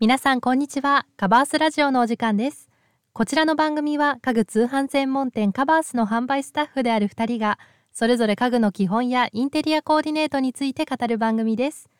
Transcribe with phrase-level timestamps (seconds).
[0.00, 1.04] 皆さんこんにちは。
[1.18, 2.70] カバースラジオのお時間です。
[3.12, 7.58] こちらの番組は家具通販専門店カバースの販売スタッフである2人が
[7.92, 11.90] それぞれ家具の基本やインテリアコーディネートについて語る番組です。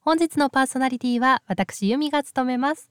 [0.00, 2.88] 本日のパーソナリティは私由美が務めます。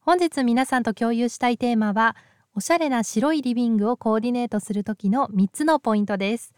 [0.00, 2.16] 本日皆さんと共有したいテーマは
[2.56, 6.54] おしゃれな白いリビングをコーディネートする時の3つのポイントです。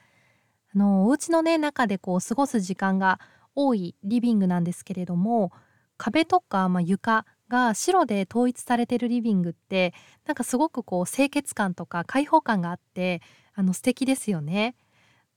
[0.74, 3.20] あのお家のね中でこう過ごす時間が
[3.54, 5.52] 多いリビングなんですけれども
[6.02, 9.94] 壁とか、まあ、床が白で統一されてるリビングって
[10.26, 13.22] なんかすごくこう清潔感とか開放感があって
[13.54, 14.74] あの素敵ですよね。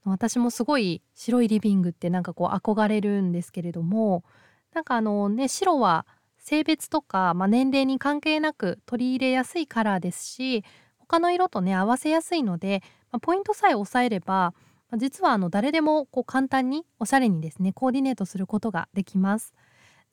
[0.05, 4.23] 私もすごい白いリビングってなんかこう憧れるんですけれども
[4.73, 6.07] なんかあのね白は
[6.39, 10.63] 性別とか、まあ、年齢に関係なく取り入れやすいカラーですし
[10.97, 14.53] 他の色とね合わせやすいので、まあ、ポイントさえ押さえれば、
[14.89, 19.53] まあ、実はあの誰でもこう簡単におしゃれにですねコーディネートすることができます。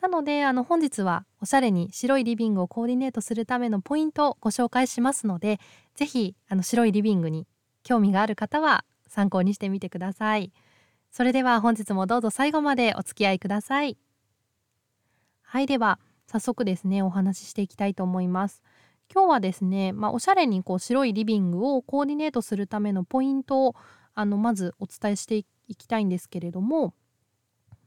[0.02, 5.60] なのであの本日はおしゃれに白いリビングをコーディネートするためのポイントをご紹介しますので
[5.94, 7.46] 是非あの白いリビングに
[7.84, 10.52] 興味がある方は参考にしてみてください。
[11.12, 13.96] それでは本日もどうぞ最後までお付き合いください。
[15.42, 18.60] はいでは早速ですねお話ししていきたいと思います。
[19.12, 23.76] 今日はですね、まあ、おしゃれにこう白いリビングをコーディネートするためのポイントを
[24.14, 26.92] あのまずお伝えしていきたいんですけれども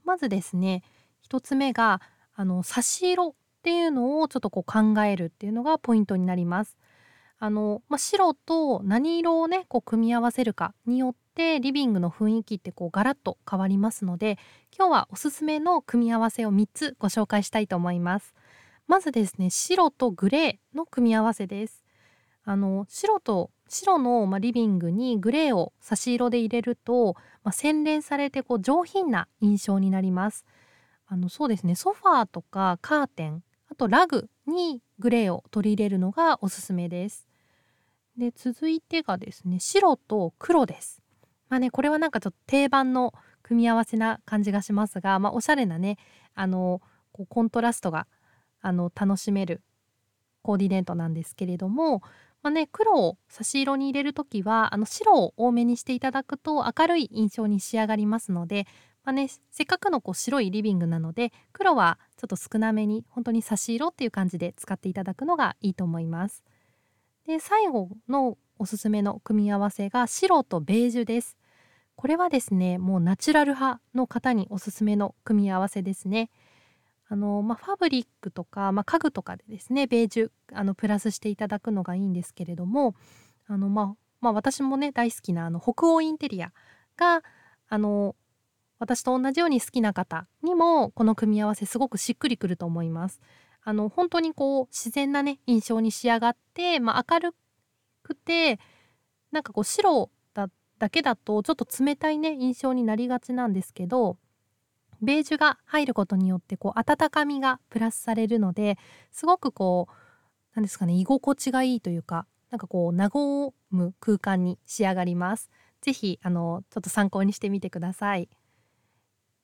[0.04, 0.82] まずですね
[1.28, 2.00] 1つ目が
[2.34, 3.32] あの差し色っ
[3.62, 6.76] ていうのをちょっとこう考えるっていうのがポイントになります。
[7.38, 14.38] あのまあ、白と何色をねこう組み合わせるかによってリビングの雰囲気ってこうガラッと変わりますので
[14.74, 18.34] 今日はおすすめの組み合わせを3つご紹介したいと思います。
[18.86, 21.84] まずですね白とグレーの組み合わせです。
[22.44, 30.44] あの白と白の、まあ、リビングにグレーを差し色で入れると、まあ、洗練されてこう上品な印象になります。
[31.06, 37.26] あのそうですねソファーとかカーテンあとラグにグレーを取り入れるのがおすすめです。
[38.16, 41.02] で続いてがですね白と黒です。
[41.48, 45.98] まあねこれはなんかちょっと定番の組み合わせな感じがしますが、まあ、おしゃれなね
[46.34, 46.80] あの
[47.12, 48.06] こうコントラストが
[48.60, 49.62] あの楽しめる
[50.42, 52.02] コーディネートなんですけれども、
[52.42, 58.66] まあね、黒を差し色に入れる時はあの白を多めにしていただくと明るい印象に仕上がりますので、
[59.06, 66.42] まあね、せっかくのこう白いリビングなので黒はちょっと少なめに本当に差し色っていう感じで使っていただくのがいいと思います。
[67.24, 71.36] で最後のおすすめの組み合わせが白とベージュです。
[71.94, 76.28] これはですねもうナチュラル派の方におすすめの組み合わせですね。
[77.08, 82.96] あのまあ、ファブリックとか、まあ、家具とかでですねベージュあのプラスしていただくのがいいんですけれども
[83.46, 86.52] あの、まあまあ、私もね大好きなあの北欧インテリア
[86.96, 87.22] が
[87.68, 88.16] あの
[88.78, 93.20] 私と同じように好きな方にもこの組み合わせすごくしっくりくると思います。
[93.62, 97.34] あの本当にこう自然なね印象に仕上がって、まあ、明る
[98.04, 98.60] くて
[99.32, 100.48] なんかこう白だ
[100.78, 104.18] だけだとちょっと冷たいね印象になりがちなんですけど
[105.02, 108.78] ベージュが入ることによってこう温かみがプラスされるので
[109.10, 109.92] すごくこう
[110.54, 115.50] なんですかね居心地がいいというかなんかこう和む空間に仕上がります。
[115.82, 118.28] ぜひあのちょっと参考にしてみてください。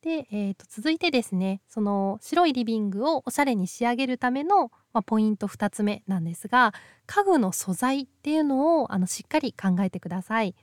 [0.02, 6.74] で、えー、と続いてですねその白いリビングをおしゃれに仕上げるための、まあ、ポイント2つ目なんですが
[7.06, 10.54] 家具の素材っていうのをあのしっかり考えてください。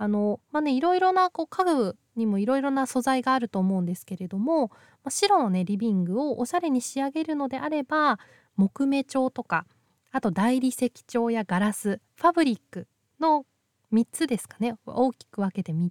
[0.00, 8.20] あのまあねいろいろなこう家具にもいろいろな素材があると思うんですけれども、まあ、白のねリビングをおしゃれに仕上げるのであれば
[8.56, 9.66] 木目調とか
[10.12, 12.86] あと大理石調やガラスファブリック
[13.18, 13.44] の
[13.92, 15.90] 3つですかね大きく分けて3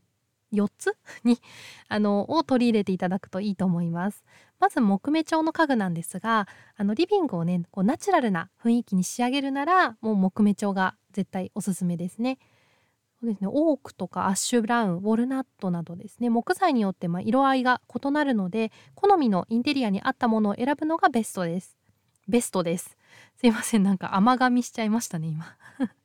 [0.51, 0.97] 4つ？
[1.23, 1.39] に
[1.87, 4.23] あのを取り入れていただくといいと思います。
[4.59, 12.39] まず木目調の家具なんですがあのリビングをねこうナチュラルな雰囲気に仕上げるならもう木目調が絶対おすすめですね。
[13.19, 21.77] そうですねオークとかアッシュブラウンウォルナットなどですね木材によってま色合いが異なるので好みのインテリアに合ったものを選ぶのがベストです。
[22.27, 22.97] ベストです。
[23.37, 25.45] すいませんなんか甘噛みしちゃいましたね今。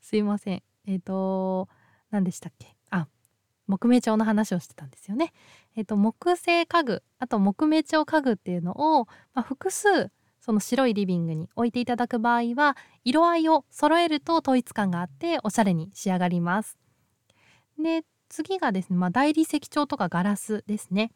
[0.00, 0.62] すいません。
[0.86, 1.68] えっ、ー、と
[2.10, 2.73] 何でしたっけ？
[3.66, 5.32] 木目調の話をしてたんですよね。
[5.76, 16.78] えっと、木製家具あと木目調家具っていうのを、まあ、複数その白いリビングに置いていただく場合は色合いを揃えると統一感があっておしゃれに仕上がります。
[17.82, 21.12] で次がですね、まあ、大理石調とかガラスですね。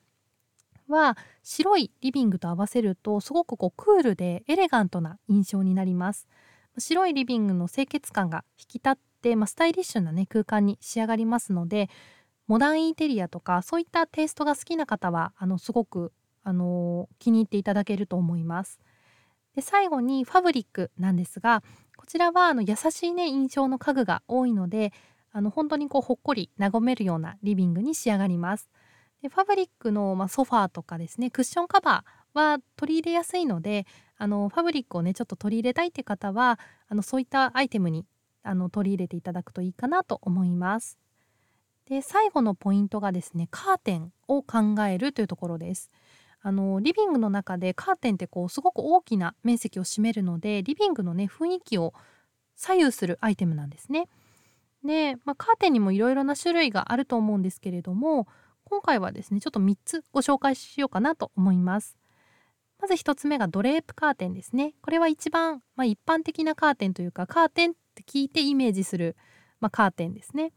[0.89, 6.27] は白いリビングと合わせるとすごくこうクールでエレガントな印象になります。
[6.79, 11.91] 白いリビングの清潔感が引き立って、まあ、スタイリッシュな、ね、空間に仕上がりますので
[12.49, 16.13] モダンインテリアとかそういったテイストが好きな方はあのすごく
[16.43, 18.81] あの気に入っていただけると思います。
[19.55, 21.63] で最後にファブリックなんですが
[21.97, 24.93] こちらはあの優しいね印象の家具が多いので
[25.31, 28.71] あの本当にこうほっこり和めるようなリビングに仕上がります
[29.21, 33.87] でファブリックの、まあ、ソファーとかですねクッションカバーは取り入れやすいので
[34.17, 36.59] あのファブリックをねちょっと取り入れたいって方は
[36.89, 38.07] あのそういったアイテムに
[38.43, 40.99] あの取り入れていただくといいかなと思います
[41.89, 45.91] で最後のポイントがですねカーテンを考えるというところです
[46.41, 51.95] あのリビングの中でカーテンってこうすごく大きな面積を占めるのでリビングのね雰囲気を
[52.55, 54.09] 左右するアイテムなんですね。
[54.85, 58.29] で、まあ、カーテンにもいろいろな種類があると思うんですけれども
[58.65, 61.97] 今回はですねちょっと3つご紹介しようかなと思います。
[62.81, 64.75] まず1つ目がドレープカーテンですね。
[64.83, 69.17] これは一番、まあ、一般的なカーテンというかカーテンって聞いてイメージする、
[69.59, 70.53] まあ、カーテンですね。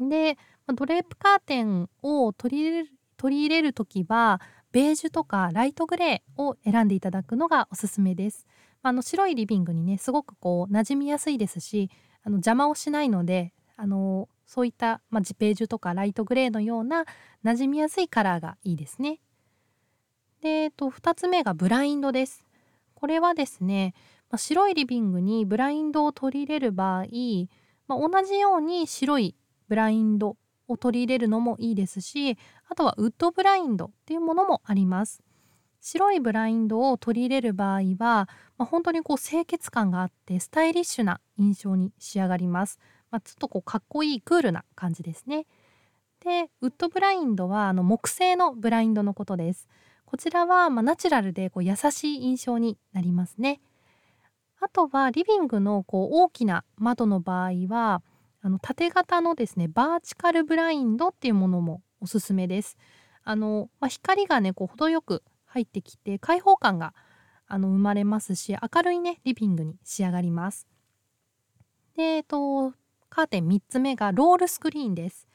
[0.00, 0.36] で、
[0.66, 4.40] ま、ドレープカーテンを取り入れる取り入れる時は
[4.72, 8.46] ベージュとかライトグレーを選んでいただくのがおすすめです。
[8.82, 11.88] あの白いリビングにねすごくこう馴染みやすいですし
[12.24, 17.04] あの邪魔をしないのであのそういった、まあ、ジページュとかライトグレーのような
[17.44, 19.20] 馴染みやすいカラーがいいですね。
[20.40, 22.44] で、えっと、2つ目がブラインドです。
[22.94, 23.94] これはですね、
[24.30, 27.06] まあ、白いリビングにブラインドを取り入れる場合、
[27.86, 29.36] まあ、同じように白い
[29.72, 30.36] ブラインド
[30.68, 32.36] を取り入れるのもいいですし
[32.68, 35.22] あとはウッドブラインドっていうものもあります。
[35.80, 38.28] 白いブラインドを取り入れる場合は、
[38.58, 42.78] まあ、本当にこう清潔感があってスタイリッシュな印象に仕上がります、
[43.10, 45.46] まあ、ちょっとこうかっこいいクールな感じですね。
[46.22, 49.68] でウッドブラインドはあの木製のブラインドのことです。
[50.04, 53.62] こちらはまナチュラルでこう優しい印象になりますね。
[54.60, 58.02] あとはリビングのこう大きな窓の場合は
[58.44, 62.76] あの縦型のですねバーチカルブラインドっていうものもおすすめです。
[63.22, 66.92] あのまあ、光がねこう程よく入ってきて開放感が
[67.46, 70.66] あの生まれますし明るいねリビングに仕上がります。
[71.96, 72.72] で、えっと、
[73.08, 75.28] カーテン3つ目がロールスクリーンです。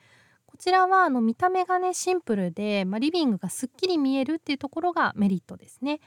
[0.45, 6.01] こちらはあの見た目がねシンプルで、まあ、リビングがすっきり見えるっていうところがメリットですね。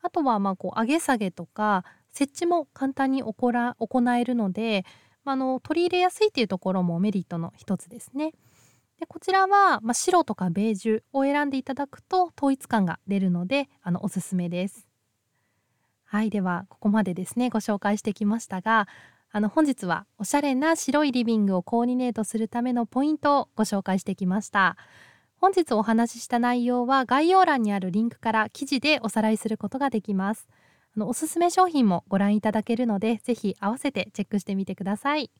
[0.00, 3.34] あとはまあこう上げ下げとか設置も簡単に行
[4.16, 4.86] えるので、
[5.30, 8.32] あの取り入れやすいっていうところもメリットの一つですね。
[8.98, 14.88] でこちらは、まあ、白とかベージュを選んでいただくと統一感が出るのであのおすすめです。
[16.04, 18.88] はいではここまでですねご紹介してきましたが
[19.30, 24.76] あの本日はおしゃれな白いリビングをコーディネートするためのポイントをご紹介してきました。
[25.36, 30.48] 本日お話しした内容は概要欄にあるリンクから記事でおさらいすることができます。
[30.98, 35.30] のおすすめ商品もご覧いただけるのでぜひ合わせてチェックしてみてください。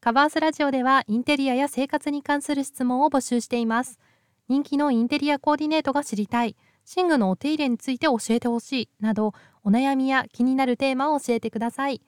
[0.00, 3.98] カバースラジオではインテリアや生活に関する質問を募集しています。
[4.48, 6.56] 人気のインテリアコーディネートが知りたい。
[6.96, 8.88] 寝具のお手入れについて教えてほしい。
[9.00, 9.32] など
[9.62, 12.02] お悩みや気になるテーマを教えてください。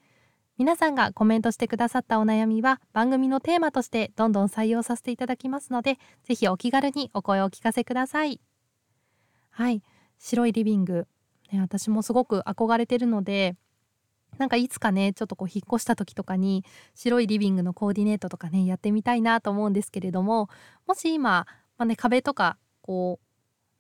[0.57, 8.41] 皆さんがコメントしてくださったお悩みは番組のテーマとしてどんどん採用させていただきますのでぜひお気軽にお声をお聞かせください。
[9.51, 9.83] はい。
[10.19, 11.07] 白いリビング。
[11.55, 13.57] ね、私もすごく憧れてるので
[14.39, 16.65] なんかいつかねちょっとこう引っ越した時とかに
[16.95, 20.49] 白いリビングのコーディネートとかねやってみたいなと思うんですけれども
[20.87, 21.47] もし今、
[21.79, 23.27] まあね、壁とかこう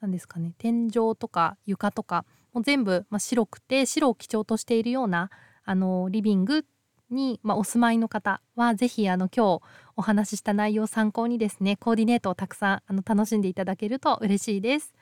[0.00, 5.30] 何ですかね天井とか床とかもう全部、まあ、白くて白を基調としているような
[5.64, 6.64] あのリビング
[7.10, 9.62] に、まあ、お住まいの方は是非あの今日
[9.96, 14.94] お話しした内容を参考にですねコーディネートをたくさんあの楽しんでいただけると嬉しいです。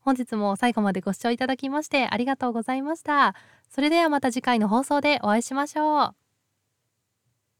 [0.00, 3.34] 本日も最後までご視聴いただきましてありがとうございました。
[3.68, 6.17] それではまた次回の放送でお会いしましょう。